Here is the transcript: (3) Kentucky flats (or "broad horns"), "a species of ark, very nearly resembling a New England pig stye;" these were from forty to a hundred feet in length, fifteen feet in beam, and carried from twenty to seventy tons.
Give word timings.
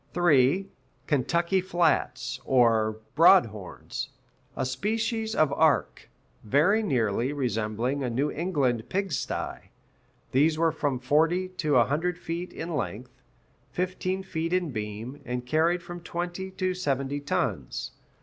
(3) 0.15 0.67
Kentucky 1.05 1.61
flats 1.61 2.39
(or 2.43 2.97
"broad 3.13 3.45
horns"), 3.45 4.09
"a 4.57 4.65
species 4.65 5.35
of 5.35 5.53
ark, 5.53 6.09
very 6.43 6.81
nearly 6.81 7.31
resembling 7.31 8.01
a 8.03 8.09
New 8.09 8.31
England 8.31 8.89
pig 8.89 9.11
stye;" 9.11 9.69
these 10.31 10.57
were 10.57 10.71
from 10.71 10.97
forty 10.97 11.49
to 11.49 11.75
a 11.75 11.85
hundred 11.85 12.17
feet 12.17 12.51
in 12.51 12.75
length, 12.75 13.21
fifteen 13.69 14.23
feet 14.23 14.53
in 14.53 14.71
beam, 14.71 15.21
and 15.23 15.45
carried 15.45 15.83
from 15.83 15.99
twenty 16.01 16.49
to 16.49 16.73
seventy 16.73 17.19
tons. 17.19 17.91